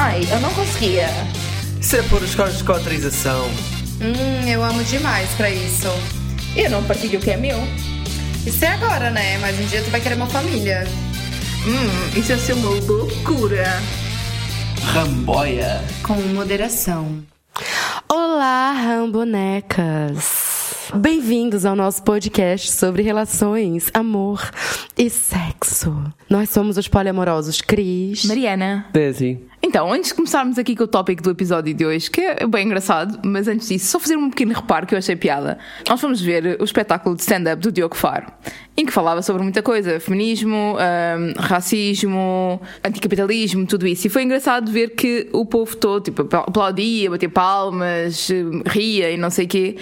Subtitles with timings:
[0.00, 1.08] Ai, eu não conseguia.
[1.80, 3.46] Isso é por escolas de cotrização.
[4.00, 5.88] Hum, eu amo demais pra isso.
[6.54, 7.58] Eu não partilho o que é meu.
[8.46, 9.38] Isso é agora, né?
[9.38, 10.86] Mas um dia tu vai querer uma família.
[11.66, 13.66] Hum, isso ia ser uma loucura.
[14.94, 15.82] Ramboia.
[16.04, 17.20] Com moderação.
[18.08, 20.46] Olá, rambonecas!
[20.94, 24.48] Bem-vindos ao nosso podcast sobre relações, amor
[24.96, 26.02] e sexo.
[26.30, 28.24] Nós somos os poliamorosos Cris.
[28.24, 28.86] Mariana.
[28.92, 29.38] Desi.
[29.60, 32.66] Então, antes de começarmos aqui com o tópico do episódio de hoje, que é bem
[32.66, 35.58] engraçado, mas antes disso, só fazer um pequeno reparo que eu achei piada.
[35.88, 38.26] Nós fomos ver o espetáculo de stand-up do Diogo Faro,
[38.76, 44.06] em que falava sobre muita coisa: feminismo, hum, racismo, anticapitalismo, tudo isso.
[44.06, 49.16] E foi engraçado ver que o povo todo, tipo, aplaudia, batia palmas, hum, ria e
[49.16, 49.76] não sei o quê.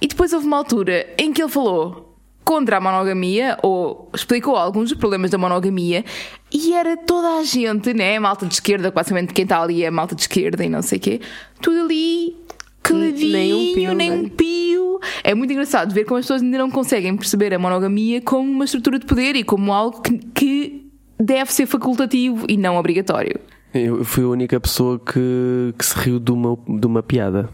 [0.00, 2.09] E depois houve uma altura em que ele falou
[2.50, 6.04] contra a monogamia, ou explicou alguns dos problemas da monogamia,
[6.52, 8.18] e era toda a gente, né?
[8.18, 11.00] Malta de esquerda, basicamente quem está ali é malta de esquerda e não sei o
[11.00, 11.20] quê,
[11.62, 12.36] tudo ali
[12.82, 14.16] caladinho, Nem um pio, nem né?
[14.16, 14.98] um pio.
[15.22, 18.64] É muito engraçado ver como as pessoas ainda não conseguem perceber a monogamia como uma
[18.64, 23.38] estrutura de poder e como algo que, que deve ser facultativo e não obrigatório.
[23.72, 27.48] Eu fui a única pessoa que, que se riu de uma, de uma piada.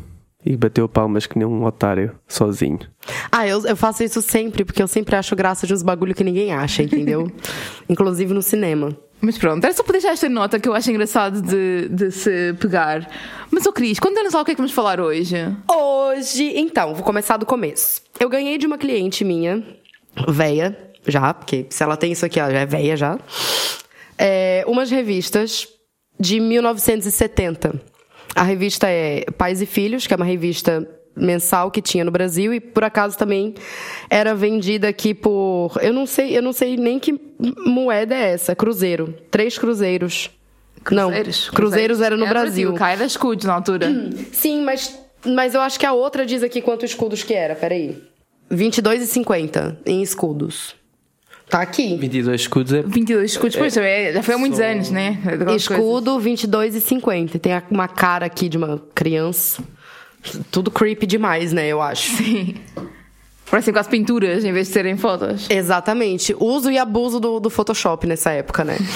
[0.49, 2.79] E bateu palmas que nem um otário, sozinho.
[3.33, 6.23] Ah, eu, eu faço isso sempre, porque eu sempre acho graça de uns bagulho que
[6.23, 7.29] ninguém acha, entendeu?
[7.91, 8.97] Inclusive no cinema.
[9.21, 12.55] Mas pronto, era só para deixar esta nota que eu acho engraçado de, de se
[12.61, 13.11] pegar.
[13.51, 15.37] Mas, ô Cris, conta-nos lá o que é que vamos falar hoje.
[15.69, 18.03] Hoje, então, vou começar do começo.
[18.21, 19.65] Eu ganhei de uma cliente minha,
[20.29, 23.19] véia, já, porque se ela tem isso aqui, ela já é véia já,
[24.17, 25.67] é, umas revistas
[26.21, 27.96] de 1970.
[28.37, 32.53] A revista é Pais e Filhos, que é uma revista mensal que tinha no Brasil
[32.53, 33.55] e por acaso também
[34.11, 37.19] era vendida aqui por eu não sei eu não sei nem que
[37.65, 40.31] moeda é essa cruzeiro três cruzeiros
[40.91, 41.11] não
[41.53, 43.89] cruzeiros era no É Brasil Cai das escudos na altura.
[44.33, 47.55] Sim, mas, mas eu acho que a outra diz aqui quantos escudos que era.
[47.55, 48.01] Peraí.
[48.51, 50.77] 22,50 em escudos.
[51.49, 51.97] Tá aqui.
[51.97, 52.83] 22 escudos é.
[52.83, 55.19] 22 escudos, pois é, já foi há muitos Só- anos, né?
[55.57, 57.39] Escudo 22,50.
[57.39, 59.63] Tem a- uma cara aqui de uma criança.
[60.51, 61.69] Tudo creepy demais, né?
[61.69, 62.17] Eu acho.
[62.17, 62.27] coisas.
[62.27, 62.55] Sim.
[63.51, 65.47] Parecem quase pinturas em vez de serem fotos.
[65.49, 66.35] Exatamente.
[66.39, 68.77] Uso e abuso do, do Photoshop nessa época, né?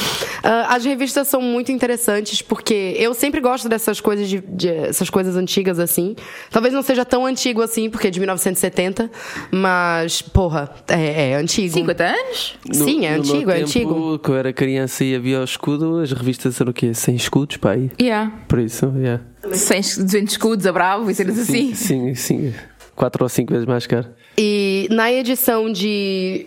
[0.43, 5.11] Ah, as revistas são muito interessantes porque eu sempre gosto dessas coisas de, de- essas
[5.11, 6.17] coisas antigas assim.
[6.51, 9.11] Talvez não seja tão antigo assim, porque é de 1970,
[9.51, 11.75] mas, porra, é, é antigo.
[11.75, 12.59] 50 anos?
[12.73, 14.19] Sim, é No- antigo, meu é tempo, antigo.
[14.19, 16.95] Que eu era criança e havia o escudo, as revistas eram o quê?
[16.95, 17.91] 100 escudos, pá aí.
[18.01, 18.33] Yeah.
[18.49, 19.23] Por isso, yeah.
[19.53, 21.75] 100, 200 escudos a bravo e cenas assim.
[21.75, 22.55] Sim, sim,
[23.01, 24.09] 4 ou 5 vezes mais caro.
[24.37, 26.47] E na edição de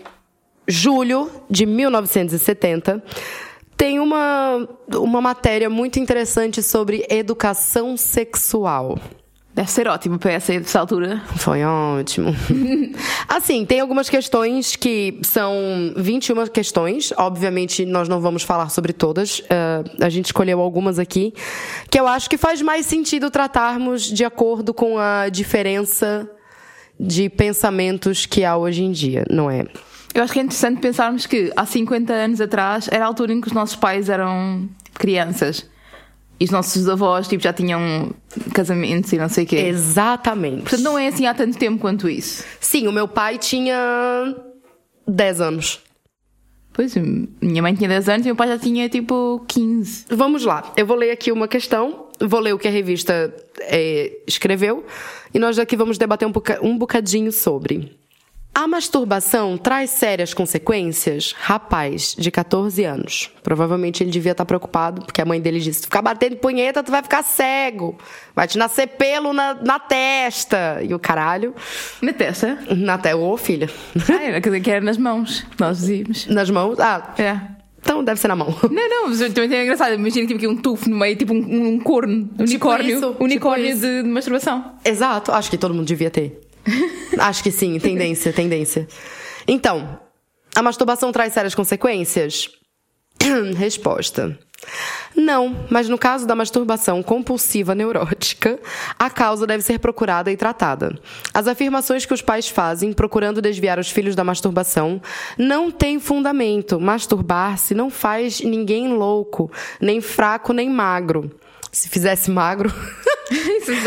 [0.68, 3.04] julho de 1970,
[3.76, 9.00] tem uma, uma matéria muito interessante sobre educação sexual.
[9.56, 11.24] Deve ser ótimo para essa, altura.
[11.38, 12.36] Foi ótimo.
[13.28, 15.56] assim, tem algumas questões que são
[15.98, 17.12] 21 questões.
[17.18, 19.42] Obviamente, nós não vamos falar sobre todas.
[19.50, 21.34] eh, a gente escolheu algumas aqui
[21.90, 26.30] que eu acho que faz mais sentido tratarmos de acordo com a diferença
[27.00, 29.66] de pensamentos que há hoje em dia, não é?
[30.14, 33.42] Eu acho que é interessante pensarmos que há 50 anos atrás era a altura em
[33.42, 35.68] que os nossos pais eram tipo, crianças.
[36.40, 38.14] E os nossos avós tipo, já tinham
[38.54, 39.56] casamentos e não sei o quê.
[39.58, 40.62] Exatamente.
[40.62, 42.44] Portanto, não é assim há tanto tempo quanto isso.
[42.60, 44.36] Sim, o meu pai tinha
[45.08, 45.82] 10 anos.
[46.74, 46.96] Pois,
[47.40, 50.06] minha mãe tinha 10 anos e meu pai já tinha tipo 15.
[50.10, 54.18] Vamos lá, eu vou ler aqui uma questão, vou ler o que a revista eh,
[54.28, 54.86] escreveu
[55.34, 57.98] e nós aqui vamos debater um, boca- um bocadinho sobre.
[58.56, 61.34] A masturbação traz sérias consequências?
[61.36, 63.32] Rapaz, de 14 anos.
[63.42, 66.92] Provavelmente ele devia estar preocupado, porque a mãe dele disse: se ficar batendo punheta, tu
[66.92, 67.98] vai ficar cego.
[68.36, 70.80] Vai te nascer pelo na, na testa.
[70.84, 71.56] E o caralho.
[72.00, 72.60] Na testa?
[72.78, 73.18] Na testa.
[73.18, 73.68] Ô, filha.
[73.96, 75.44] Ah, dizer, que era nas mãos.
[75.60, 76.28] Nós dizíamos.
[76.28, 76.80] Nas mãos.
[76.80, 77.53] Ah, É.
[77.84, 78.48] então deve ser na mão.
[78.72, 79.94] Não, não, mas também é engraçado.
[79.94, 82.98] Imagina tipo um tufo no meio, tipo um, um corno, unicórnio.
[82.98, 84.74] isso, unicórnio tipo de, de masturbação.
[84.86, 86.40] Exato, acho que todo mundo devia ter.
[87.20, 88.88] acho que sim, tendência, tendência.
[89.46, 90.00] Então,
[90.56, 92.50] a masturbação traz sérias consequências?
[93.58, 94.40] Resposta.
[95.16, 98.60] Não, mas no caso da masturbação compulsiva neurótica,
[98.98, 100.98] a causa deve ser procurada e tratada.
[101.34, 105.02] As afirmações que os pais fazem procurando desviar os filhos da masturbação
[105.38, 106.80] não têm fundamento.
[106.80, 111.32] Masturbar-se não faz ninguém louco, nem fraco, nem magro.
[111.72, 112.72] Se fizesse magro.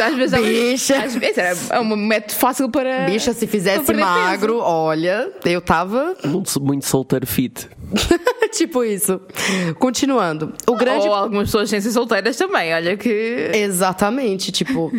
[0.00, 1.02] às vezes, Bicha.
[1.04, 3.06] Às vezes era- é um método fácil para.
[3.06, 4.14] Bicha, se fizesse perder peso.
[4.14, 7.68] magro, olha, eu tava Muito, muito solteiro fit.
[8.52, 9.20] tipo isso.
[9.78, 10.52] Continuando.
[10.66, 13.50] O grande Ou algumas pessoas sem ser solteiras também, olha que.
[13.54, 14.92] Exatamente, tipo.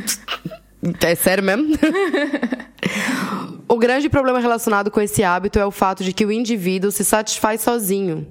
[1.02, 1.68] É sério mesmo?
[3.68, 7.04] o grande problema relacionado com esse hábito é o fato de que o indivíduo se
[7.04, 8.28] satisfaz sozinho.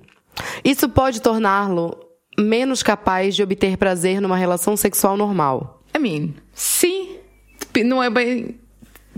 [0.65, 1.97] Isso pode torná-lo
[2.39, 5.76] menos capaz de obter prazer numa relação sexual normal.
[5.97, 7.17] I mean, sim.
[7.85, 8.57] Não é bem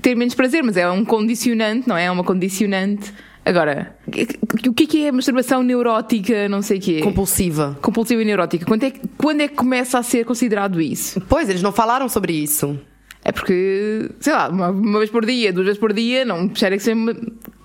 [0.03, 2.05] ter menos prazer, mas é um condicionante, não é?
[2.05, 3.13] É uma condicionante.
[3.45, 3.97] Agora,
[4.67, 7.01] o que é que é masturbação neurótica, não sei o quê?
[7.03, 7.79] Compulsiva.
[7.81, 8.67] Compulsiva e neurótica.
[8.67, 11.21] Quando é, que- quando é que começa a ser considerado isso?
[11.29, 12.79] Pois, eles não falaram sobre isso.
[13.25, 16.77] É porque, sei lá, uma, uma vez por dia, duas vezes por dia, não cheira
[16.77, 17.15] que seja uma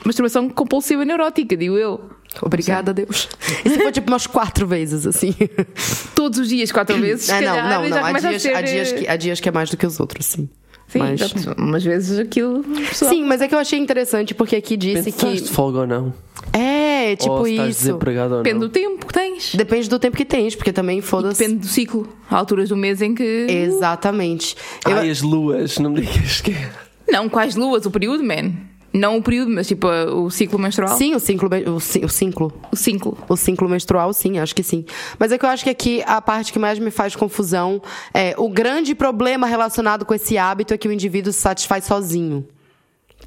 [0.06, 2.10] masturbação compulsiva neurótica, digo eu.
[2.42, 3.30] Obrigada, Deus.
[3.64, 5.34] E se for tipo umas quatro vezes, assim?
[6.16, 8.06] Todos os dias, quatro vezes, se É, não, não, não.
[8.06, 8.56] Há dias, a ser...
[8.56, 10.50] há, dias que, há dias que é mais do que os outros, sim.
[10.88, 11.60] Sim, Mas- exato.
[11.60, 12.60] umas vezes aquilo...
[12.60, 15.50] a pessoa- Sim, mas é que eu achei interessante porque aqui disse Pensaste de que.
[15.50, 16.14] folga ou não?
[16.52, 17.80] É, tipo ou se estás isso.
[17.86, 18.68] desempregado ou Depende não?
[18.68, 19.56] do tempo que tens.
[19.56, 21.40] Depende do tempo que tens, porque também foda-se.
[21.40, 22.08] Depende do ciclo.
[22.30, 23.24] Há alturas do mês em que...
[23.50, 24.56] Exatamente.
[24.88, 26.70] Eu- Ai, as luas, não me digas que é.
[27.12, 27.86] Não, quais luas?
[27.86, 28.52] O período, man.
[28.94, 30.96] Não o período, mas tipo o ciclo menstrual.
[30.98, 32.54] Sim, o ciclo, o, ci- o ciclo.
[32.72, 33.18] O ciclo.
[33.28, 34.86] O ciclo menstrual, sim, acho que sim.
[35.18, 37.82] Mas é que eu acho que aqui a parte que mais me faz confusão
[38.14, 42.48] é o grande problema relacionado com esse hábito é que o indivíduo se satisfaz sozinho.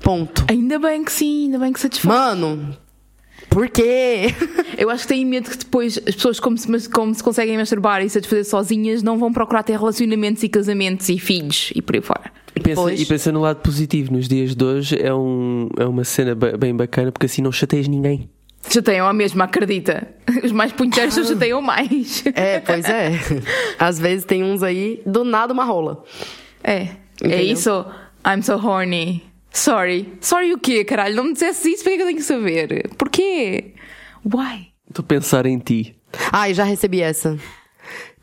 [0.01, 0.45] Ponto.
[0.49, 2.15] Ainda bem que sim, ainda bem que satisfaz.
[2.15, 2.77] Mano,
[3.49, 4.35] por quê?
[4.79, 8.03] Eu acho que tenho medo que depois as pessoas, como se, como se conseguem masturbar
[8.03, 12.03] e satisfazer sozinhas, não vão procurar ter relacionamentos e casamentos e filhos e por aí
[12.03, 12.31] fora.
[12.57, 16.05] E pensa, e pensa no lado positivo, nos dias de hoje é, um, é uma
[16.05, 18.31] cena bem bacana porque assim não chateias ninguém.
[18.69, 20.09] Chateiam a mesma, acredita.
[20.43, 22.25] Os mais punheteiros só chateiam mais.
[22.35, 23.13] É, pois é.
[23.79, 26.03] Às vezes tem uns aí, do nada uma rola.
[26.65, 26.73] É.
[26.75, 26.89] É
[27.21, 27.41] Entendeu?
[27.41, 27.87] isso.
[28.27, 29.23] I'm so horny.
[29.53, 30.13] Sorry.
[30.21, 31.15] Sorry o quê, caralho?
[31.15, 32.91] Não me dissesse isso, porque é que eu tenho que saber?
[32.99, 33.75] Porquê?
[34.25, 34.69] Why?
[34.89, 35.95] Estou a pensar em ti.
[36.33, 37.39] Ai, já recebi essa.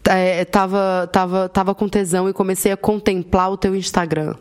[0.10, 4.36] É, tava, tava, tava com tesão e comecei a contemplar o teu Instagram.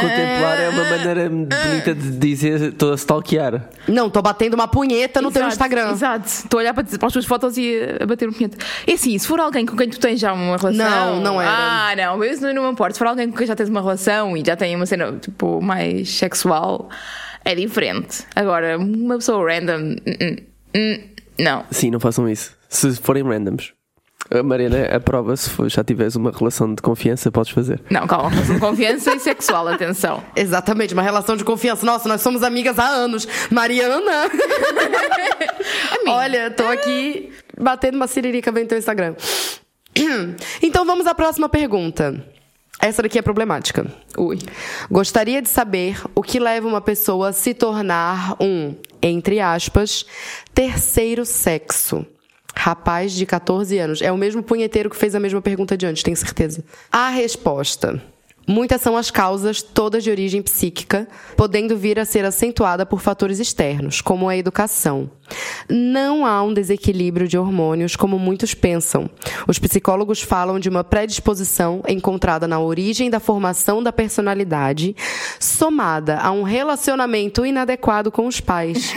[0.00, 3.68] Contemplar é uma maneira bonita de dizer estou a stalkear.
[3.88, 5.90] Não, tô batendo uma punheta no teu Exato, Instagram.
[5.90, 6.26] Exato.
[6.26, 8.56] Estou a olhar para, para as tuas fotos e a bater um punhete.
[8.86, 10.72] É assim, se for alguém com quem tu tens já uma relação.
[10.72, 11.50] Não, não era.
[11.50, 12.94] Ah, não, isso não, não me importa.
[12.94, 15.60] Se for alguém com quem já tens uma relação e já tem uma cena tipo
[15.60, 16.88] mais sexual,
[17.44, 18.24] é diferente.
[18.36, 19.96] Agora, uma pessoa random.
[20.06, 20.36] hum, hum,
[20.76, 21.00] hum,
[21.38, 21.64] não.
[21.70, 22.56] Sim, não façam isso.
[22.68, 23.72] Se forem randoms.
[24.30, 27.80] A Mariana aprova se for- já tiveres uma relação de confiança, podes fazer.
[27.90, 30.22] Não, calma, relação de confiança e sexual, atenção.
[30.34, 31.84] Exatamente, uma relação de confiança.
[31.84, 33.26] Nossa, nós somos amigas há anos.
[33.50, 34.30] Mariana!
[36.08, 39.14] Olha, tô aqui batendo uma siririca bem no teu Instagram.
[40.62, 42.24] Então vamos à próxima pergunta.
[42.80, 43.86] Essa daqui é problemática.
[44.16, 44.38] Ui.
[44.90, 50.04] Gostaria de saber o que leva uma pessoa a se tornar um, entre aspas,
[50.54, 52.06] terceiro sexo.
[52.54, 54.02] Rapaz de 14 anos.
[54.02, 56.64] É o mesmo punheteiro que fez a mesma pergunta de antes, tenho certeza.
[56.90, 58.00] A resposta.
[58.46, 61.06] Muitas são as causas, todas de origem psíquica,
[61.36, 65.10] podendo vir a ser acentuada por fatores externos, como a educação.
[65.68, 69.08] Não há um desequilíbrio de hormônios como muitos pensam.
[69.46, 74.96] Os psicólogos falam de uma predisposição encontrada na origem da formação da personalidade,
[75.38, 78.92] somada a um relacionamento inadequado com os pais.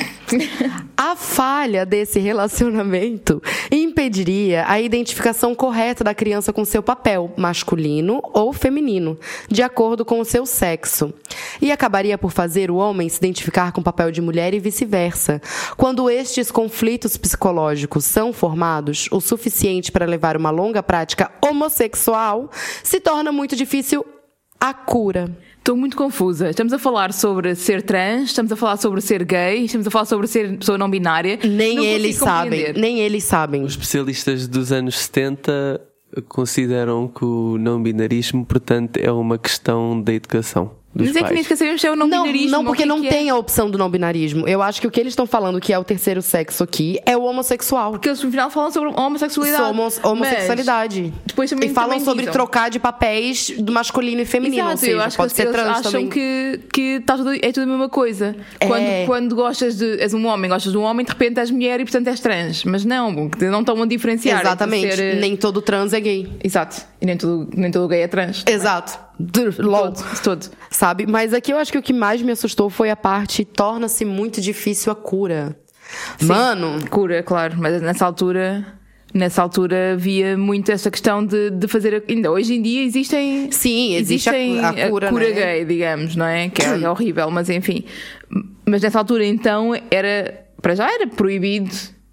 [0.98, 3.42] A falha desse relacionamento
[3.72, 9.18] impediria a identificação correta da criança com seu papel, masculino ou feminino,
[9.50, 11.14] de acordo com o seu sexo.
[11.62, 15.42] E acabaria por fazer o homem se identificar com o papel de mulher e vice-versa.
[15.78, 22.50] Quando estes conflitos psicológicos são formados o suficiente para levar uma longa prática homossexual,
[22.84, 24.06] se torna muito difícil
[24.60, 25.30] a cura.
[25.66, 26.52] Estou muito confusa.
[26.52, 30.06] Estamos a falar sobre ser trans, estamos a falar sobre ser gay, estamos a falar
[30.06, 31.40] sobre ser pessoa não binária.
[31.44, 33.64] Nem Não eles sabem, nem eles sabem.
[33.64, 35.82] Os especialistas dos anos 70
[36.28, 41.26] consideram que o não binarismo, portanto, é uma questão da educação dos Mas é que
[41.26, 41.44] nem pais.
[41.48, 42.50] sequer sabemos se é o não, Não, binarismo.
[42.52, 43.10] não porque que não que é.
[43.12, 44.48] tem a opção do não binarismo.
[44.48, 47.16] Eu acho que o que eles estão falando que é o terceiro sexo aqui é
[47.18, 47.92] o homossexual.
[47.92, 49.64] Porque eles no final falam sobre homossexualidade.
[49.68, 51.14] Somos homossexualidade.
[51.26, 52.34] depois também- e falam também sobre dizem.
[52.34, 54.56] trocar de papéis do masculino e feminino.
[54.64, 56.10] Exato, ou seja, eu acho pode que ser eles trans acham também.
[56.10, 58.36] que, que tá tudo, é tudo a mesma coisa.
[58.60, 58.68] É.
[58.68, 60.00] Quando, quando gostas de.
[60.00, 62.64] és um homem, gostas de um homem, de repente és mulher e portanto és trans.
[62.64, 63.12] Mas não,
[63.42, 64.42] não estão a diferenciar.
[64.42, 64.96] Exatamente.
[64.96, 66.32] ser, eh, Nem todo trans é gay.
[66.44, 66.82] Exato.
[67.02, 68.44] E nem todo, nem todo gay é trans.
[68.48, 69.06] Exato.
[69.60, 69.92] LOL.
[69.94, 70.46] Todo, todo.
[70.70, 71.06] Sabe?
[71.08, 74.42] Mas aqui eu acho que o que mais me assustou foi a parte torna-se muito
[74.42, 75.58] difícil a cura.
[76.22, 78.66] Mano, Cura, claro, mas nessa altura
[79.14, 82.04] Nessa altura havia muito essa questão de, de fazer.
[82.10, 83.50] Ainda hoje em dia existem.
[83.50, 85.32] Sim, existe a- existem a cura, né?
[85.32, 86.50] gay, digamos, não é?
[86.50, 87.86] Que é, é horrível, mas enfim.
[88.66, 90.44] Mas nessa altura então era.
[90.62, 91.70] Para já era proibido.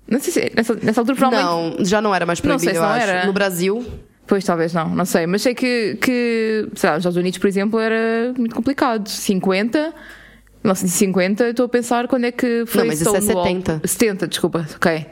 [0.08, 0.52] Não sei se.
[0.54, 1.78] Nessa, nessa altura provavelmente.
[1.78, 3.08] Não, já não era mais Não proibido, sei se não acho.
[3.10, 3.26] era.
[3.26, 3.84] No Brasil,
[4.26, 5.26] Pois talvez não, não sei.
[5.26, 9.08] Mas sei que, que sei lá, nos Estados Unidos, por exemplo, era muito complicado.
[9.08, 9.92] 50.
[10.64, 13.44] 1950, eu estou a pensar quando é que foi Não, mas isso é Stonewall.
[13.46, 13.80] 70.
[13.84, 15.06] 70, desculpa, ok.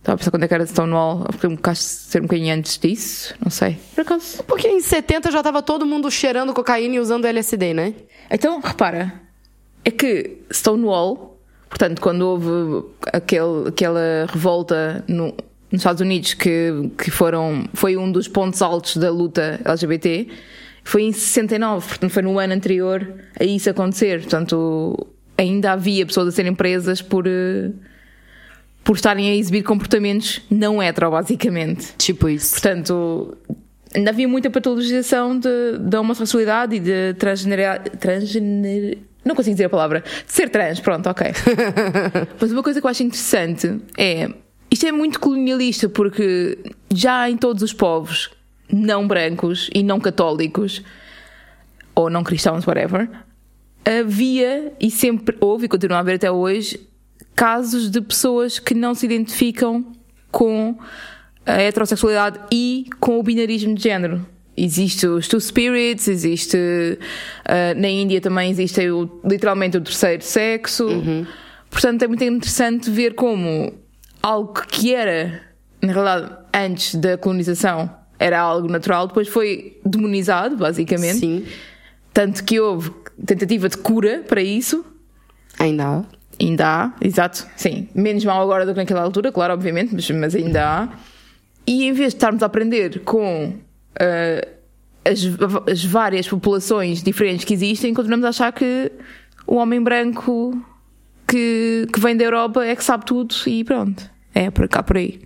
[0.00, 1.24] Estava a pensar quando é que era Stonewall.
[1.26, 3.78] Porque um bocado ser um bocadinho antes disso, não sei.
[3.94, 4.42] Por acaso.
[4.44, 7.94] porque em 70 já tava todo mundo cheirando cocaína e usando LSD, né?
[8.28, 9.12] Então, repara,
[9.84, 15.34] é que Stonewall, portanto, quando houve aquele, aquela revolta no-
[15.70, 20.28] nos Estados Unidos que, que foram, foi um dos pontos altos da luta LGBT,
[20.82, 23.06] foi em 69, portanto, foi no ano anterior
[23.38, 24.20] a isso acontecer.
[24.22, 25.06] Portanto,
[25.38, 27.70] ainda havia pessoas a serem presas por, eh,
[28.82, 31.92] por estarem a exibir comportamentos não hetero, basicamente.
[31.98, 32.52] Tipo isso.
[32.52, 33.36] Portanto,
[33.94, 38.98] ainda havia muita patologização de- da homossexualidade e de transgeneria, transgener...
[39.22, 40.00] Não consigo dizer a palavra.
[40.26, 41.26] De ser trans, pronto, ok.
[42.40, 44.30] Mas uma coisa que eu acho interessante é.
[44.70, 46.58] Isto é muito colonialista porque
[46.94, 48.30] já em todos os povos
[48.72, 50.82] não brancos e não católicos,
[51.94, 53.08] ou não cristãos, whatever,
[53.84, 56.80] havia e sempre houve e continua a haver até hoje
[57.34, 59.84] casos de pessoas que não se identificam
[60.30, 60.78] com
[61.44, 64.24] a heterossexualidade e com o binarismo de género.
[64.56, 66.56] Existe os Two Spirits, existe.
[67.44, 70.86] ah, na Índia também existe o- literalmente o terceiro sexo.
[71.70, 73.72] Portanto, é muito interessante ver como
[74.22, 75.42] algo que era,
[75.82, 81.18] na realidade, antes da colonização, era algo natural, depois foi demonizado, basicamente.
[81.18, 81.46] Sim,
[82.12, 82.90] Tanto que houve
[83.24, 84.84] tentativa de cura para isso.
[85.58, 86.04] ainda há.
[86.40, 87.88] Ainda há, exato, sim.
[87.94, 90.88] Menos mal agora do que naquela altura, claro, obviamente, mas, mas ainda há.
[91.66, 93.54] E em vez de estarmos a aprender com
[93.98, 94.48] ah,
[95.04, 95.20] as,
[95.70, 98.90] as várias populações diferentes que existem, continuamos a achar que
[99.46, 100.58] o homem branco
[101.30, 104.02] que, que vem da Europa é que sabe tudo e pronto.
[104.34, 105.20] É por cá por aí.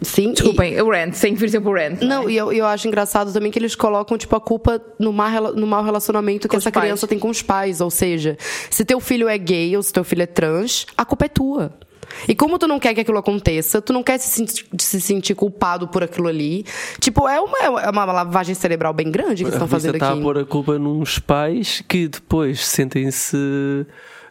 [0.00, 0.30] Sim.
[0.30, 2.00] e- Desculpem, o rant, sem vir sempre o rant.
[2.02, 2.32] Não, é?
[2.32, 5.66] e eu, eu acho engraçado também que eles colocam, tipo, a culpa no, má, no
[5.66, 6.84] mau relacionamento que Com essa pais.
[6.84, 7.80] criança tem com os pais.
[7.80, 8.36] Ou seja,
[8.70, 11.72] se teu filho é gay ou se teu filho é trans, a culpa é tua.
[12.26, 15.34] E como tu não quer que aquilo aconteça, tu não quer se sentir, se sentir
[15.34, 16.64] culpado por aquilo ali.
[17.00, 20.10] Tipo, é uma, é uma lavagem cerebral bem grande que eles A estão fazendo está
[20.10, 20.18] aqui.
[20.20, 23.84] a pôr a culpa nos pais que depois sentem-se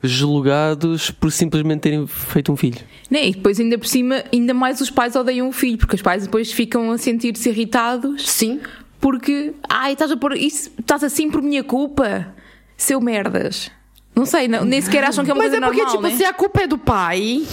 [0.03, 2.79] julgados por simplesmente terem feito um filho.
[3.09, 6.01] Né, E depois, ainda por cima, ainda mais os pais odeiam o filho, porque os
[6.01, 8.59] pais depois ficam a sentir-se irritados Sim.
[8.99, 12.33] porque, ai, estás a pôr isso, estás assim por minha culpa,
[12.75, 13.71] seu merdas.
[14.15, 16.07] Não sei, não- nem sequer acham que é uma Mas coisa é porque, normal, tipo,
[16.09, 16.15] né?
[16.17, 17.43] se a culpa é do pai.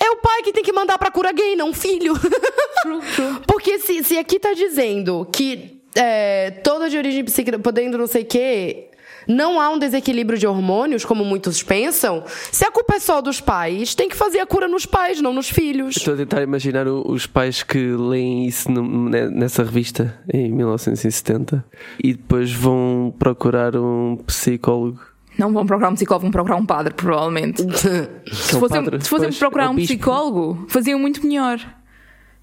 [0.00, 2.14] É o pai que tem que mandar pra cura gay, não o filho.
[3.46, 8.22] Porque se, se aqui tá dizendo que é, toda de origem psíquica, podendo não sei
[8.22, 8.88] o quê,
[9.28, 13.40] não há um desequilíbrio de hormônios, como muitos pensam, se a culpa é só dos
[13.40, 15.96] pais, tem que fazer a cura nos pais, não nos filhos.
[15.96, 21.64] Estou a tentar imaginar o- os pais que leem isso nessa revista em 1970
[22.02, 25.00] e depois vão procurar um psicólogo.
[25.38, 27.62] Não vão procurar um psicólogo, vão procurar um padre, provavelmente.
[28.32, 31.58] Se é o fossem, padre, se fossem pois, procurar é um psicólogo, faziam muito melhor.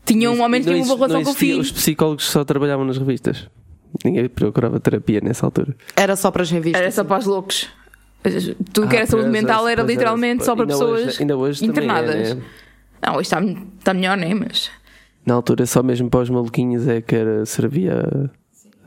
[0.05, 1.59] Tinham um homem que tinha uma relação com o filho.
[1.59, 3.47] Os psicólogos só trabalhavam nas revistas.
[4.05, 5.75] Ninguém procurava terapia nessa altura.
[5.95, 6.81] Era só para as revistas.
[6.81, 7.67] Era só para os loucos.
[8.73, 11.63] Tudo que Ah, era saúde mental era literalmente só para ainda pessoas hoje- ainda hoje
[11.63, 12.35] é, internadas.
[12.35, 12.41] né?
[13.01, 13.41] Não, hoje está,
[13.77, 14.69] está melhor, nem, mas.
[15.25, 18.29] Na altura, só mesmo para os maluquinhos é que era, servia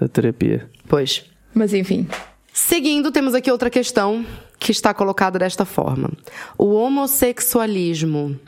[0.00, 0.68] a, a terapia.
[0.88, 1.24] Pois.
[1.54, 2.06] Mas enfim.
[2.52, 4.24] Seguindo, temos aqui outra questão
[4.58, 6.10] que está colocada desta forma:
[6.58, 8.38] o homossexualismo.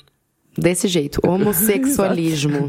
[0.56, 2.68] Desse jeito, homossexualismo.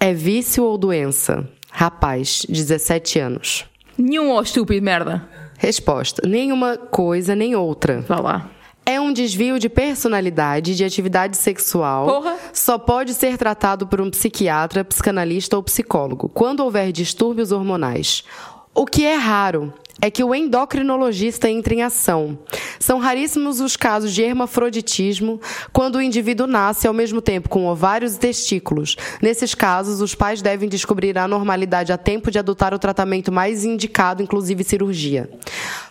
[0.00, 1.48] é vício ou doença?
[1.76, 3.66] Rapaz, 17 anos.
[3.98, 5.28] Nenhum ó estúpido, merda.
[5.58, 8.00] Resposta: nenhuma coisa nem outra.
[8.02, 8.50] Vá lá.
[8.86, 12.06] É um desvio de personalidade e de atividade sexual.
[12.06, 12.36] Porra.
[12.52, 18.22] Só pode ser tratado por um psiquiatra, psicanalista ou psicólogo, quando houver distúrbios hormonais.
[18.72, 22.38] O que é raro é que o endocrinologista entre em ação.
[22.78, 25.40] São raríssimos os casos de hermafroditismo,
[25.72, 28.96] quando o indivíduo nasce ao mesmo tempo com ovários e testículos.
[29.22, 33.64] Nesses casos, os pais devem descobrir a anormalidade a tempo de adotar o tratamento mais
[33.64, 35.30] indicado, inclusive cirurgia.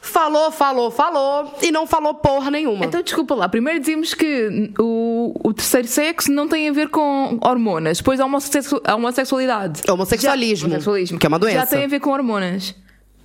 [0.02, 2.86] Falou, falou, falou e não falou porra nenhuma.
[2.86, 3.50] Então, desculpa lá.
[3.50, 8.02] Primeiro dizemos que o, o terceiro sexo não tem a ver com hormonas.
[8.24, 9.82] Homossexu- a homossexualidade.
[9.90, 11.18] Homossexualismo, Já- homossexualismo.
[11.20, 11.60] que é uma doença.
[11.60, 12.76] Já tem a ver com hormonas.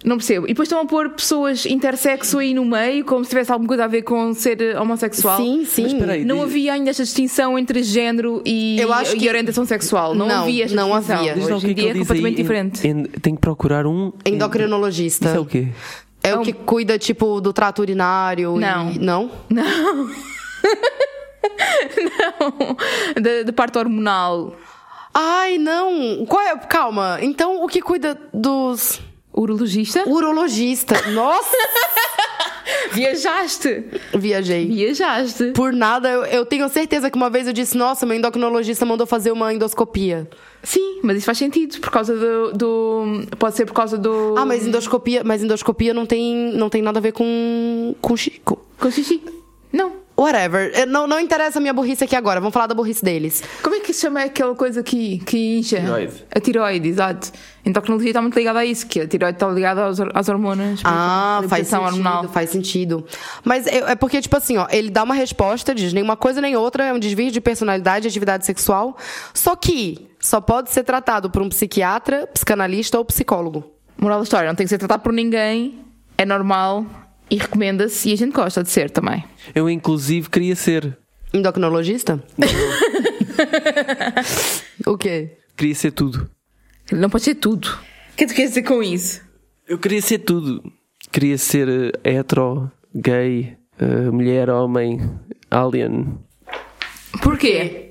[0.05, 0.47] Não percebo.
[0.47, 3.85] E depois estão a pôr pessoas intersexo aí no meio, como se tivesse alguma coisa
[3.85, 5.37] a ver com ser eh, homossexual.
[5.39, 5.83] Sim, sim.
[5.83, 9.19] Mas espera aí, Não diz- havia ainda esta distinção entre género e, Eu acho e
[9.19, 10.15] que- orientação sexual.
[10.15, 11.17] Não, Não, havia esta não distinção.
[11.19, 11.35] havia.
[11.35, 12.43] diz Hoje que em é que dia é diz completamente aí.
[12.43, 12.87] diferente.
[12.87, 14.13] En- en- tem que procurar um.
[14.25, 15.27] Endocrinologista.
[15.27, 15.69] Isso é o quê?
[16.23, 18.91] É o que cuida, tipo, do trato urinário Não.
[18.93, 18.99] e...
[19.01, 19.31] Não?
[19.51, 19.65] Não.
[21.97, 22.77] não.
[23.23, 24.55] Da, da parte hormonal.
[25.15, 26.25] Ai, não.
[26.27, 26.57] Qual é?
[26.57, 27.19] Calma.
[27.21, 29.01] Então, o que cuida dos...
[29.41, 30.03] Urologista?
[30.09, 31.11] Urologista.
[31.13, 31.57] Nossa!
[32.93, 33.85] Viajaste.
[34.15, 34.67] Viajei.
[34.67, 35.53] Viajaste.
[35.53, 39.07] Por nada, eu, eu tenho certeza que uma vez eu disse, nossa, meu endocrinologista mandou
[39.07, 40.29] fazer uma endoscopia.
[40.63, 41.79] Sim, mas isso faz sentido.
[41.81, 42.53] Por causa do.
[42.53, 44.35] do- pode ser por causa do.
[44.37, 48.59] Ah, mas endoscopia, mas endoscopia não tem, não tem nada a ver com com Chico.
[48.79, 49.23] Com xixi.
[50.19, 50.73] Whatever.
[50.75, 52.41] Eh, Não, não interessa a minha burrice aqui agora.
[52.41, 53.43] Vamos falar da burrice deles.
[53.63, 55.79] Como é que se chama aquela coisa que, que incha?
[55.81, 56.27] Tiroide.
[56.35, 57.31] A tiroide, exato.
[57.65, 60.29] A endocrinologia está muito ligada a isso, que a tiroide está ligada às, hor- às
[60.29, 60.81] hormonas.
[60.85, 62.25] Ah, faz sentido, hormonal.
[62.31, 63.07] faz sentido.
[63.45, 66.41] Mas é, é porque, tipo assim, ó, ele dá uma resposta, diz nem uma coisa
[66.41, 68.97] nem outra, é um desvio de personalidade e atividade sexual.
[69.33, 73.65] Só que só pode ser tratado por um psiquiatra, psicanalista ou psicólogo.
[73.97, 75.79] Moral da história, não tem que ser tratado por ninguém,
[76.17, 76.85] é normal
[77.31, 79.23] e recomenda-se e a gente gosta de ser também.
[79.55, 80.97] Eu, inclusive, queria ser.
[81.33, 82.23] Endocrinologista?
[84.87, 85.37] o quê?
[85.57, 86.31] Queria ser tudo.
[86.91, 87.69] Não pode ser tudo.
[88.13, 89.21] O que é que tu queres dizer com isso?
[89.67, 90.63] Eu queria ser tudo.
[91.13, 95.01] Queria ser eh, hetero, gay, eh, mulher, homem,
[95.51, 96.19] alien.
[97.23, 97.88] Porquê?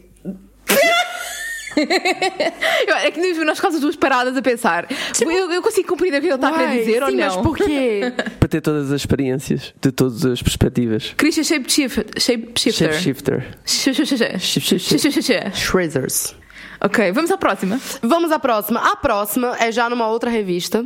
[3.04, 4.88] É que nós ficamos duas paradas a pensar.
[5.22, 7.26] eu, eu consigo compreender o que ele está a querer dizer ou sim, não?
[7.26, 8.14] mas porquê?
[8.40, 11.14] Para ter todas as experiências, de todas as perspectivas.
[11.18, 12.06] Christian Shapeshifter.
[12.18, 13.58] Shapeshifter.
[13.66, 14.40] Shapeshifter.
[14.40, 15.56] Shapeshifter.
[15.56, 16.36] Shrezzers.
[16.82, 17.80] Ok, vamos à próxima.
[18.02, 18.80] Vamos à próxima.
[18.80, 20.86] A próxima é já numa outra revista,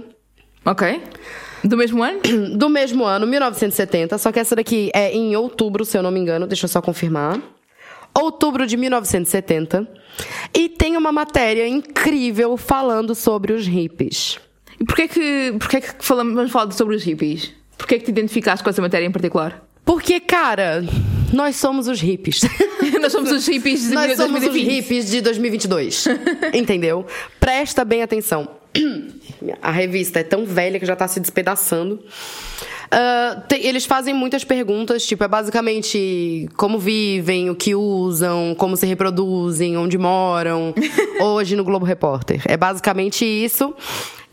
[0.63, 1.01] Ok.
[1.63, 2.19] Do mesmo ano?
[2.55, 6.19] do mesmo ano, 1970, só que essa daqui é em outubro, se eu não me
[6.19, 7.39] engano, deixa eu só confirmar.
[8.13, 9.87] Outubro de 1970.
[10.53, 14.39] E tem uma matéria incrível falando sobre os hippies.
[14.79, 17.53] E porquê que, porquê que falamos, vamos falar sobre os hippies?
[17.77, 19.63] Porquê que te identificaste com essa matéria em particular?
[19.85, 20.83] Porque, cara,
[21.33, 22.41] nós somos os hippies.
[23.01, 24.71] Nós somos os hippies de Nós somos os 2020.
[24.75, 26.05] hippies de 2022.
[26.53, 27.05] Entendeu?
[27.39, 28.47] Presta bem atenção.
[29.61, 31.99] A revista é tão velha que já tá se despedaçando.
[32.91, 38.75] Ah, tem- eles fazem muitas perguntas, tipo, é basicamente como vivem, o que usam, como
[38.75, 40.73] se reproduzem, onde moram,
[41.21, 42.41] hoje no Globo Repórter.
[42.45, 43.73] É basicamente isso.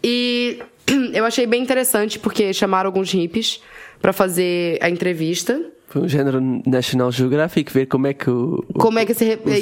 [0.02, 0.58] E
[1.14, 3.60] eu achei bem interessante porque chamaram alguns hippies
[4.02, 5.60] pra fazer a entrevista.
[5.90, 9.24] Foi um género National Geographic, ver como é que o, o- Como é que se
[9.24, 9.56] re- os é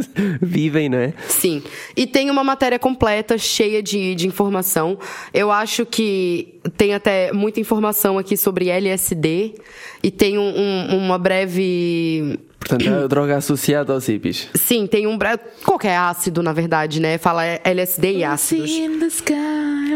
[0.40, 1.12] vivem, não é?
[1.28, 1.62] Sim.
[1.96, 4.98] E tem uma matéria completa, cheia de, de informação.
[5.32, 9.54] Eu acho que tem até muita informação aqui sobre LSD.
[10.02, 12.38] E tem um- um- uma breve.
[12.58, 14.48] Portanto, é a droga associada aos hippies.
[14.54, 15.42] Sim, tem um breve.
[15.64, 17.18] Qualquer ácido, na verdade, né?
[17.18, 18.70] Fala LSD e ácidos.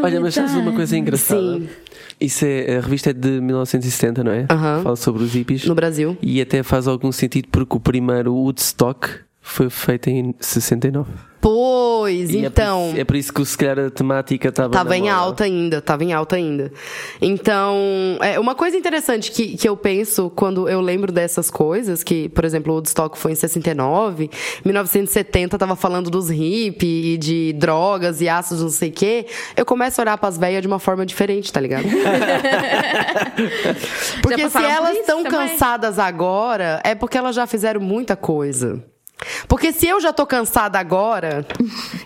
[0.02, 1.58] Olha, mas sabes uma coisa engraçada?
[1.58, 1.68] Sim.
[2.20, 4.46] Isso é, a revista é de 1970, não é?
[4.50, 4.82] Aham.
[4.82, 5.64] Fala sobre os hippies.
[5.66, 6.16] No Brasil.
[6.20, 9.08] E até faz algum sentido porque o primeiro Woodstock
[9.40, 11.11] foi feito em 69.
[11.40, 12.94] Pois, E é por então.
[12.96, 16.05] É por, isso que se calhar a temática estava Tava na em alta ainda, tava
[16.05, 16.72] em alta ainda.
[17.20, 17.77] Então,
[18.20, 22.44] é uma coisa interessante que, que eu penso quando eu lembro dessas coisas, que, por
[22.44, 24.31] exemplo, o Woodstock foi em 69,
[24.64, 29.64] 1970 tava falando dos hippies e de drogas e ácidos, não sei o quê, eu
[29.64, 31.85] começo a olhar pras velhas de uma forma diferente, tá ligado?
[34.22, 38.83] porque se elas estão cansadas agora, é porque elas já fizeram muita coisa.
[39.46, 41.46] Porque se eu já tô cansada agora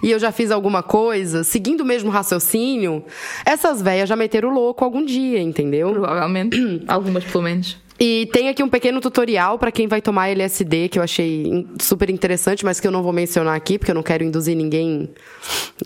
[0.02, 3.04] e eu já fiz alguma coisa, seguindo o mesmo raciocínio,
[3.44, 5.92] essas velhas já meteram o louco algum dia, entendeu?
[5.92, 6.58] Provavelmente.
[6.88, 7.76] Algumas, pelo menos.
[8.00, 12.10] E tem aqui um pequeno tutorial pra quem vai tomar LSD que eu achei super
[12.10, 15.10] interessante, mas que eu não vou mencionar aqui porque eu não quero induzir ninguém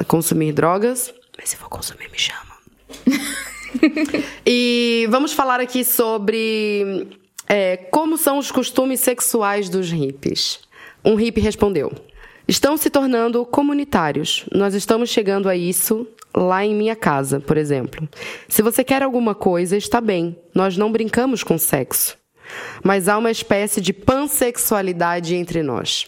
[0.00, 1.12] a consumir drogas.
[1.36, 2.56] Mas se for consumir, me chama.
[4.46, 7.06] e vamos falar aqui sobre
[7.48, 10.65] é, como são os costumes sexuais dos hippies.
[11.06, 11.92] Um hippie respondeu:
[12.48, 14.44] Estão se tornando comunitários.
[14.52, 18.08] Nós estamos chegando a isso lá em minha casa, por exemplo.
[18.48, 20.36] Se você quer alguma coisa, está bem.
[20.52, 22.18] Nós não brincamos com sexo.
[22.82, 26.06] Mas há uma espécie de pansexualidade entre nós.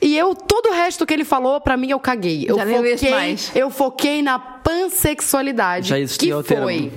[0.00, 2.44] E eu, todo o resto que ele falou, pra mim, eu caguei.
[2.46, 3.52] Eu Já foquei, mais.
[3.54, 5.88] eu foquei na pansexualidade.
[5.88, 6.64] Já que o termo.
[6.64, 6.92] foi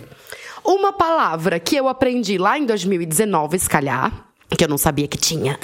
[0.65, 5.17] uma palavra que eu aprendi lá em 2019, se calhar, que eu não sabia que
[5.17, 5.57] tinha.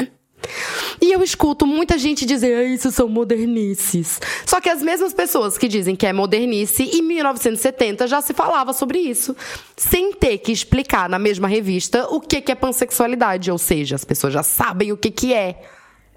[1.01, 4.19] E eu escuto muita gente dizer, ah, isso são modernices.
[4.45, 8.73] Só que as mesmas pessoas que dizem que é modernice, em 1970 já se falava
[8.73, 9.35] sobre isso.
[9.75, 13.51] Sem ter que explicar na mesma revista o que é pansexualidade.
[13.51, 15.61] Ou seja, as pessoas já sabem o que é.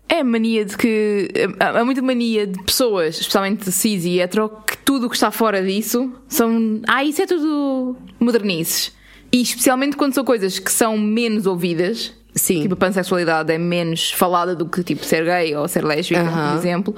[0.08, 1.28] É mania de que.
[1.58, 5.60] Há muita mania de pessoas, especialmente cis e hetero, que tudo o que está fora
[5.64, 6.80] disso são.
[6.86, 8.92] Ah, isso é tudo modernices.
[9.32, 12.12] E especialmente quando são coisas que são menos ouvidas.
[12.36, 12.60] Sim.
[12.62, 16.50] Tipo, a pansexualidade é menos falada do que tipo ser gay ou ser lésbica, Aham.
[16.50, 16.94] por exemplo.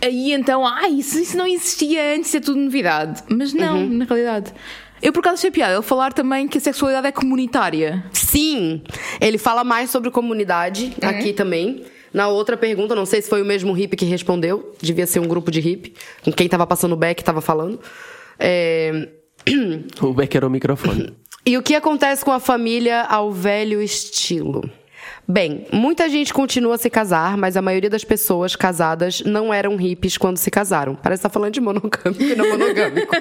[0.00, 3.22] Aí então, ah, isso, isso não existia antes, isso é tudo novidade.
[3.28, 3.88] Mas não, Uhum.
[3.98, 4.54] na realidade.
[5.02, 8.04] Eu por acaso achei piada ele falar também que a sexualidade é comunitária.
[8.12, 8.82] Sim,
[9.20, 11.84] ele fala mais sobre comunidade aqui também.
[12.12, 15.26] Na outra pergunta, não sei se foi o mesmo hippie que respondeu, devia ser um
[15.28, 15.92] grupo de hippie,
[16.24, 17.78] com quem tava passando o back tava falando.
[18.38, 19.08] É,
[20.00, 21.12] O Beck era o microfone.
[21.48, 24.70] E o que acontece com a família ao velho estilo?
[25.26, 29.74] Bem, muita gente continua a se casar, mas a maioria das pessoas casadas não eram
[29.76, 30.94] hippies quando se casaram.
[30.94, 33.16] Parece estar falando de monogâmico e não monogâmico.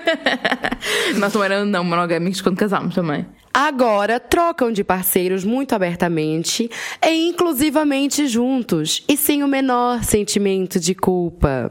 [1.15, 3.25] Nós não éramos não monogâmicos quando casámos também.
[3.53, 6.69] Agora trocam de parceiros muito abertamente
[7.01, 11.69] e inclusivamente juntos e sem o menor sentimento de culpa.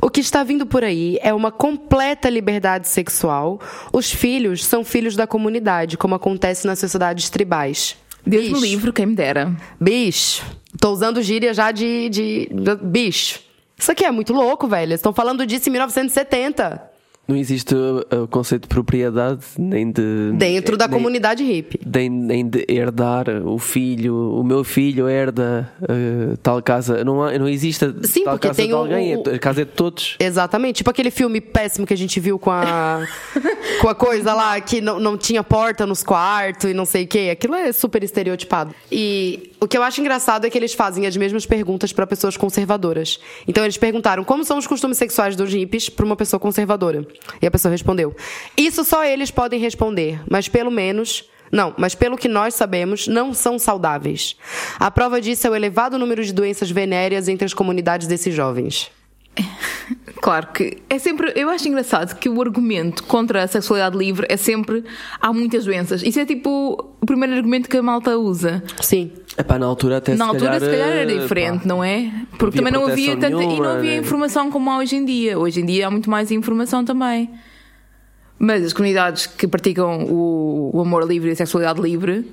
[0.00, 3.60] O que está vindo por aí é uma completa liberdade sexual.
[3.92, 7.96] Os filhos são filhos da comunidade, como acontece nas sociedades tribais.
[8.26, 8.60] Deus Bicho.
[8.60, 9.54] livre, quem me dera.
[9.80, 10.44] Bicho.
[10.80, 13.40] Tô usando gíria já de, de, de- Bicho.
[13.76, 14.90] Isso aqui é muito louco, velho.
[14.90, 16.87] Eles estão falando disso em 1970.
[17.28, 20.32] Não existe uh, o conceito de propriedade, nem de.
[20.32, 21.78] Dentro da nem, comunidade hippie.
[21.84, 27.04] Nem, nem de herdar o filho, o meu filho herda uh, tal casa.
[27.04, 29.64] Não, há, não existe Sim, tal porque casa tem de alguém, o- a casa é
[29.66, 30.16] de todos.
[30.18, 30.76] Exatamente.
[30.76, 33.06] Tipo aquele filme péssimo que a gente viu com a.
[33.82, 37.06] com a coisa lá que não, não tinha porta nos quartos e não sei o
[37.06, 37.28] quê.
[37.30, 38.74] Aquilo é super estereotipado.
[38.90, 42.38] E o que eu acho engraçado é que eles fazem as mesmas perguntas para pessoas
[42.38, 43.18] conservadoras.
[43.46, 47.06] Então eles perguntaram como são os costumes sexuais dos hippies para uma pessoa conservadora.
[47.40, 48.14] E a pessoa respondeu:
[48.56, 51.24] Isso só eles podem responder, mas pelo menos.
[51.50, 54.36] Não, mas pelo que nós sabemos, não são saudáveis.
[54.78, 58.90] A prova disso é o elevado número de doenças venéreas entre as comunidades desses jovens.
[60.20, 61.32] Claro que é sempre.
[61.36, 64.84] Eu acho engraçado que o argumento contra a sexualidade livre é sempre.
[65.20, 66.02] Há muitas doenças.
[66.02, 68.62] Isso é tipo o primeiro argumento que a malta usa.
[68.80, 69.12] Sim.
[69.38, 71.84] Epá, na altura até Na se altura, calhar, se calhar, era uh, diferente, pá, não
[71.84, 72.12] é?
[72.36, 73.28] Porque havia também não havia tanta.
[73.28, 73.96] e não nenhuma, havia né?
[73.98, 75.38] informação como há hoje em dia.
[75.38, 77.30] Hoje em dia há muito mais informação também.
[78.40, 82.24] Mas as comunidades que praticam o, o amor livre e a sexualidade livre,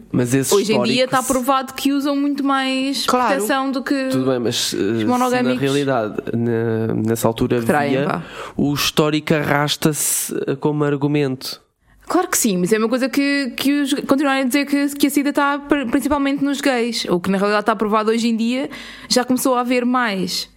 [0.54, 3.34] hoje em dia está provado que usam muito mais Claro.
[3.34, 4.10] proteção do que.
[4.10, 5.60] Tudo bem, mas se na monogâmicos.
[5.60, 8.22] realidade na- nessa altura traem, vá.
[8.56, 11.60] o histórico arrasta-se uh, como argumento.
[12.08, 15.08] Claro que sim, mas é uma coisa que, que os, continuarem a dizer que, que
[15.08, 18.36] a SIDA está pr- principalmente nos gays, o que na realidade está provado hoje em
[18.38, 18.70] dia,
[19.10, 20.48] já começou a haver mais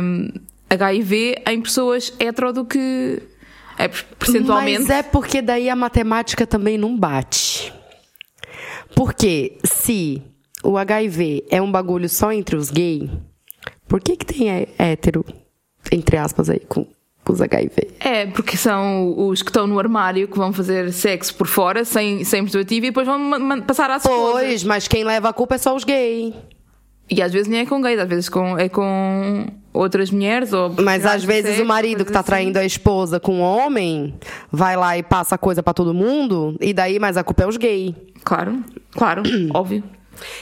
[0.00, 0.28] hum,
[0.70, 3.20] HIV em pessoas hetero do que
[3.78, 4.80] é percentualmente.
[4.80, 7.72] Mas é porque daí a matemática também não bate.
[8.94, 10.22] Porque se
[10.62, 13.08] o HIV é um bagulho só entre os gays,
[13.86, 15.24] por que que tem hé- hétero,
[15.92, 16.86] entre aspas aí, com,
[17.28, 17.88] os HIV?
[18.00, 22.24] É, porque são os que estão no armário que vão fazer sexo por fora, sem,
[22.24, 24.32] sem preservativo, e depois vão passar à esposa.
[24.32, 26.34] Pois, mas quem leva a culpa é só os gays.
[27.10, 30.52] E às vezes nem é com gays, às vezes com, é com outras mulheres.
[30.52, 32.26] Ou Mas às vezes sexo, o marido que tá coisas assim.
[32.26, 34.14] traindo a esposa com o homem
[34.52, 37.56] vai lá e passa coisa pra todo mundo, e daí, mas a culpa é os
[37.56, 37.94] gays.
[38.24, 39.22] Claro, claro,
[39.54, 39.82] óbvio.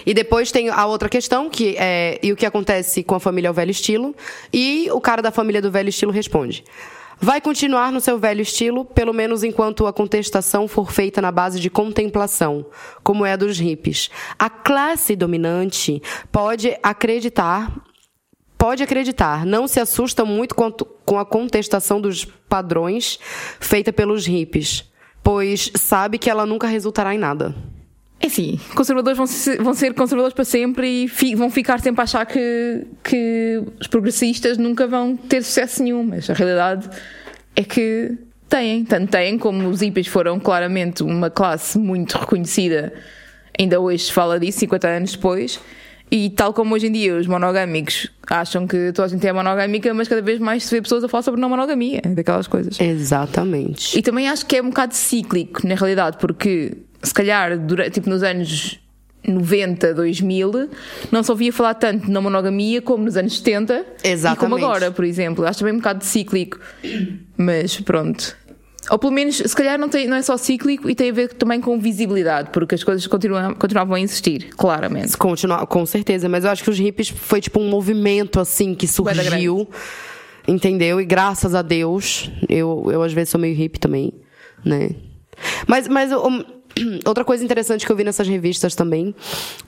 [0.05, 3.51] E depois tem a outra questão, que é e o que acontece com a família
[3.51, 4.15] ao velho estilo.
[4.53, 6.65] E o cara da família do velho estilo responde.
[7.19, 11.59] Vai continuar no seu velho estilo, pelo menos enquanto a contestação for feita na base
[11.59, 12.67] de contemplação,
[13.03, 14.11] como é a dos hippies.
[14.39, 17.73] A classe dominante pode acreditar,
[18.59, 23.19] pode acreditar, não se assusta muito com a contestação dos padrões
[23.61, 24.85] feita pelos hippies,
[25.23, 27.55] pois sabe que ela nunca resultará em nada.
[28.21, 32.01] É assim, conservadores vão ser, vão ser conservadores para sempre e fi- vão ficar sempre
[32.01, 36.89] a achar que, que os progressistas nunca vão ter sucesso nenhum, mas a realidade
[37.55, 38.13] é que
[38.49, 38.85] têm.
[38.85, 42.93] Tanto têm como os hippies foram claramente uma classe muito reconhecida,
[43.59, 45.61] ainda hoje se fala disso, 50 anos depois.
[46.09, 49.93] E tal como hoje em dia os monogâmicos acham que toda a gente é monogâmica,
[49.93, 52.81] mas cada vez mais se vê pessoas a falar sobre não monogamia, daquelas coisas.
[52.81, 53.99] Exatamente.
[53.99, 58.09] E também acho que é um bocado cíclico, na realidade, porque se calhar dura- tipo,
[58.11, 58.79] nos anos
[59.27, 60.71] 90, 2000,
[61.11, 64.65] não se ouvia falar tanto na monogamia como nos anos 70 e como Exatamente.
[64.65, 65.45] agora, por exemplo.
[65.47, 66.59] Acho também um bocado cíclico.
[67.37, 68.37] Mas pronto.
[68.89, 71.33] Ou pelo menos, se calhar não, tem, não é só cíclico e tem a ver
[71.33, 75.17] também com visibilidade, porque as coisas continuam, continuavam a existir, claramente.
[75.17, 78.87] Continua, com certeza, mas eu acho que os hippies foi tipo um movimento assim que
[78.87, 79.69] surgiu.
[80.47, 81.01] Entendeu?
[81.01, 84.13] E graças a Deus, eu, eu às vezes sou meio hippie também,
[84.65, 84.91] né?
[85.67, 86.13] Mas, mas
[87.07, 89.15] outra coisa interessante que eu vi nessas revistas também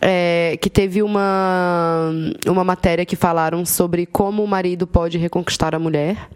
[0.01, 2.11] é que teve uma,
[2.47, 6.29] uma matéria que falaram sobre como o marido pode reconquistar a mulher.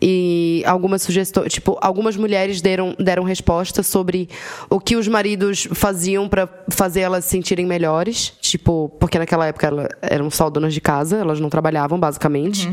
[0.00, 4.28] E algumas sugestões, tipo, algumas mulheres deram, deram respostas sobre
[4.70, 9.66] o que os maridos faziam para fazer elas se sentirem melhores, tipo, porque naquela época
[9.66, 12.68] elas eram só donas de casa, elas não trabalhavam basicamente.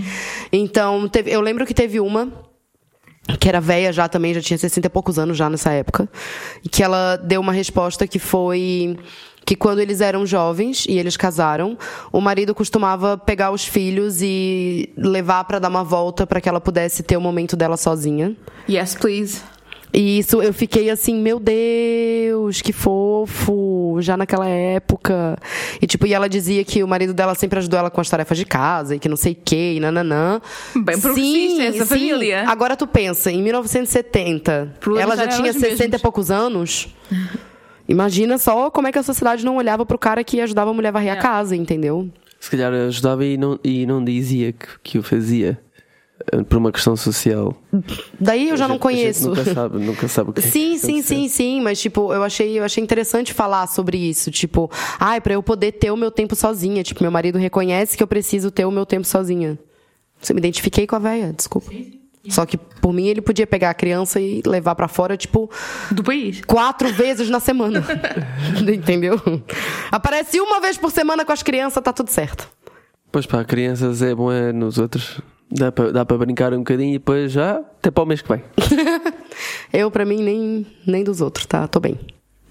[0.53, 2.31] Então, teve- eu lembro que teve uma
[3.39, 6.07] que era velha já também, já tinha 60 e poucos anos já nessa época,
[6.63, 8.97] e que ela deu uma resposta que foi
[9.45, 11.77] que quando eles eram jovens e eles casaram,
[12.11, 16.59] o marido costumava pegar os filhos e levar pra dar uma volta pra que ela
[16.59, 18.35] pudesse ter o momento dela sozinha.
[18.67, 19.41] Yes, please.
[19.95, 25.37] E isso eu fiquei assim, meu Deus, que fofo, já naquela época.
[25.81, 28.37] E tipo, e ela dizia que o marido dela sempre ajudou ela com as tarefas
[28.37, 30.41] de casa e que não sei o que, e nananã.
[30.75, 32.09] Bem progressista essa sim.
[32.09, 32.43] família.
[32.45, 36.89] Agora tu pensa, em 1970, Problemas ela já tinha os 60 e poucos anos.
[37.87, 40.89] Imagina só como é que a sociedade não olhava pro cara que ajudava a mulher
[40.89, 41.21] a varrer a É.
[41.21, 42.09] casa, entendeu?
[42.39, 45.57] Se calhar ajudava e não, e não dizia que, que o fazia
[46.47, 47.55] por uma questão social.
[48.19, 49.29] Daí eu já A não gente- a gente conheço.
[49.29, 52.23] Nunca sabe, nunca sabe o que é que Sim, sim, sim, sim, mas tipo, eu
[52.23, 56.11] achei, eu achei interessante falar sobre isso, tipo, ai, pra eu poder ter o meu
[56.11, 59.57] tempo sozinha, tipo, meu marido reconhece que eu preciso ter o meu tempo sozinha.
[60.19, 61.71] Você me identifiquei com a véia, desculpa.
[62.27, 65.47] Só que por mim ele podia pegar a criança e levar pra fora, tipo,
[65.91, 66.41] Do país.
[66.47, 67.85] quatro vezes na semana.
[68.73, 69.21] Entendeu?
[69.91, 72.49] Aparece uma vez por semana com as crianças, tá tudo certo.
[73.11, 75.19] Pois pá, crianças é bom é nos outros.
[75.51, 78.29] Dá para dá para brincar um bocadinho e depois já até para o mês que
[78.29, 78.43] vem.
[79.71, 81.67] Eu, pra mim, nem, nem dos outros, tá?
[81.67, 81.99] Tô bem.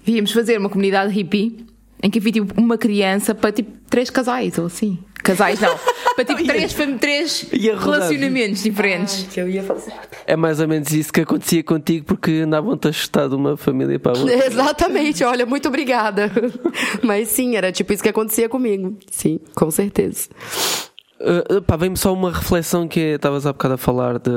[0.05, 1.65] Devíamos fazer uma comunidade hippie
[2.01, 4.99] em que havia tipo uma criança para tipo três casais ou assim.
[5.23, 5.75] Casais não.
[6.15, 9.27] para tipo três, três relacionamentos diferentes.
[9.33, 9.91] Que eu ia fazer.
[10.27, 13.99] É mais ou menos isso que acontecia contigo porque andavam-te a chutar de uma família
[13.99, 14.35] para a outra.
[14.45, 16.31] Exatamente, olha, muito obrigada.
[17.01, 18.97] Mas sim, era tipo isso que acontecia comigo.
[19.09, 20.29] Sim, com certeza.
[21.19, 24.29] Uh, pá, vem-me só uma reflexão que estavas há bocado a falar de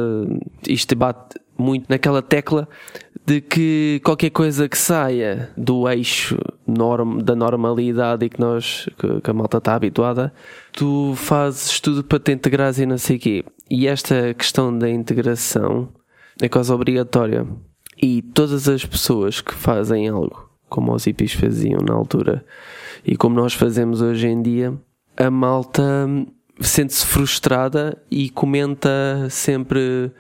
[0.69, 2.69] isto bate muito naquela tecla
[3.27, 9.21] de que qualquer coisa que saia do eixo norm, da normalidade e que nós que,
[9.21, 10.33] que a malta está habituada,
[10.73, 13.45] tu fazes tudo para te integrares e não sei o quê.
[13.69, 15.89] E esta questão da integração
[16.41, 17.47] é quase obrigatória.
[18.01, 22.45] E todas as pessoas que fazem algo como os hippies faziam na altura
[23.05, 24.75] e como nós fazemos hoje em dia,
[25.17, 26.07] a malta
[26.61, 30.11] sente-se frustrada e comenta sempre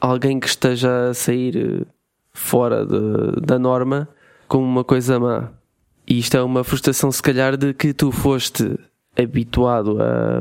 [0.00, 1.86] alguém que esteja a sair eh,
[2.32, 4.08] fora de- da norma
[4.48, 5.48] como uma coisa má.
[6.06, 8.78] E isto é uma frustração, se calhar, de que tu foste
[9.18, 10.40] habituado a,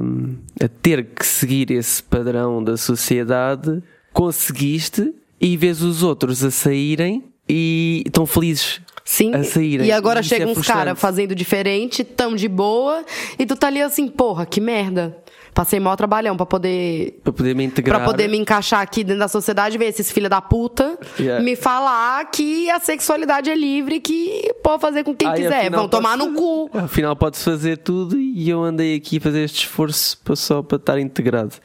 [0.64, 3.82] a ter que seguir esse padrão da sociedade,
[4.14, 9.34] conseguiste e vês os outros a saírem e estão felizes Sim.
[9.34, 9.88] a saírem.
[9.88, 13.04] E agora Isso chegam é uns caras fazendo diferente, tão de boa,
[13.40, 15.18] e tu tá ali assim, porra, que merda.
[15.56, 17.18] Passei maior trabalhão pra poder.
[17.24, 18.00] para poder me integrar.
[18.02, 21.42] Pra poder me encaixar aqui dentro da sociedade ver esses filha da puta Yeah.
[21.44, 25.72] me falar que a sexualidade é livre, que pode fazer com quem Ah, quiser.
[25.72, 26.70] Vão tomar no cu.
[26.74, 30.76] Afinal, pode-se fazer tudo e eu andei aqui a fazer este esforço para- só para
[30.76, 31.56] estar integrado.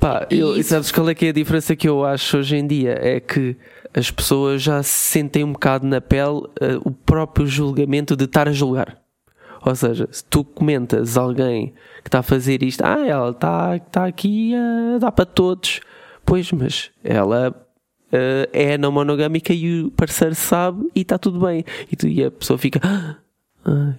[0.00, 0.70] Pá, eu, e Isso.
[0.70, 2.98] sabes qual é que é a diferença que eu acho hoje em dia?
[3.02, 3.56] É que
[3.92, 8.48] as pessoas já se sentem um bocado na pele eh, o próprio julgamento de estar
[8.48, 8.96] a julgar.
[9.64, 14.04] Ou seja, se tu comentas alguém que está a fazer isto, ah, ela está está
[14.06, 15.80] aqui a dar para todos.
[16.24, 17.54] Pois, mas ela
[18.12, 21.64] eh, é não monogâmica e o parceiro sabe e está tudo bem.
[21.90, 23.16] E, tu, e a pessoa fica, "Ah,
[23.64, 23.94] ai,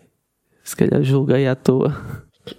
[0.64, 1.90] se calhar julguei à toa.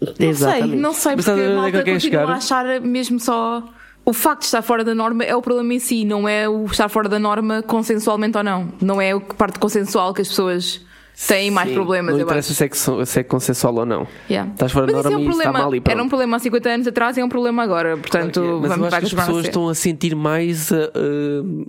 [0.00, 0.76] Não sei, Exatamente.
[0.76, 2.32] não sei, Mas porque a a é que malta eu quero continua chegar?
[2.32, 3.62] a achar mesmo só.
[4.04, 6.64] O facto de estar fora da norma é o problema em si, não é o
[6.66, 8.72] estar fora da norma consensualmente ou não.
[8.80, 10.80] Não é o que parte consensual que as pessoas
[11.28, 12.12] têm mais Sim, problemas.
[12.14, 12.74] Não eu interessa acho.
[12.74, 14.06] se é, se é consensual ou não.
[14.28, 14.50] Yeah.
[14.52, 15.58] Estás fora da Mas isso norma é um e está problema.
[15.64, 15.94] mal e pronto.
[15.94, 17.96] Era um problema há 50 anos atrás e é um problema agora.
[17.96, 20.90] Portanto, Mas eu vamos acho vai que as pessoas estão a sentir mais, a-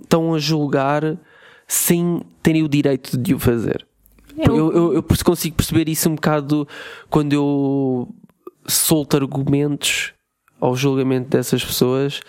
[0.02, 1.16] estão a julgar
[1.66, 3.86] sem terem o direito de o fazer.
[4.38, 6.66] Eu- Eu, eu, eu consigo perceber isso um bocado
[7.10, 8.08] quando eu
[8.66, 10.12] solto argumentos
[10.60, 12.20] ao julgamento dessas pessoas.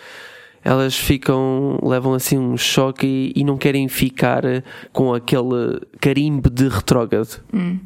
[0.64, 4.42] Elas ficam, levam assim um choque e, e não querem ficar
[4.92, 7.40] com aquele carimbo de retrógrado.
[7.52, 7.78] Hum.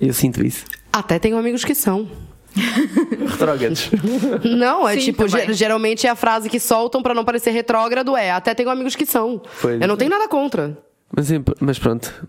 [0.00, 0.64] Eu sinto isso.
[0.92, 2.06] Até tenho amigos que são.
[3.30, 3.88] Retrógrados.
[4.44, 5.52] Não, é Sim, tipo, também.
[5.54, 8.30] geralmente é a frase que soltam pra não parecer retrógrado, é.
[8.30, 9.40] Até tenho amigos que são.
[9.60, 9.98] Pois Eu não é.
[9.98, 10.76] tenho nada contra.
[11.16, 11.28] Mas,
[11.60, 12.26] mas pronto.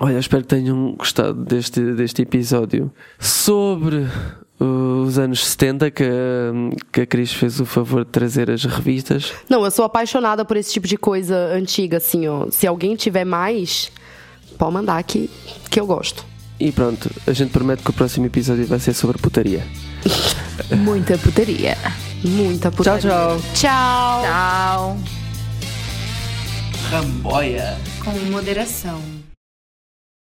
[0.00, 4.06] Olha, espero que tenham gostado deste, deste episódio sobre
[4.58, 6.04] os anos 70 que,
[6.92, 9.32] que a Cris fez o favor de trazer as revistas.
[9.48, 12.48] Não, eu sou apaixonada por esse tipo de coisa antiga, assim, ó.
[12.50, 13.90] Se alguém tiver mais,
[14.58, 15.30] pode mandar que,
[15.70, 16.24] que eu gosto.
[16.58, 19.64] E pronto, a gente promete que o próximo episódio vai ser sobre putaria.
[20.76, 21.76] Muita putaria.
[22.24, 23.00] Muita Tchau, putaria.
[23.10, 23.40] tchau.
[23.54, 24.22] Tchau.
[24.22, 24.98] Tchau.
[26.90, 27.76] Ramboia.
[28.04, 29.00] Com moderação.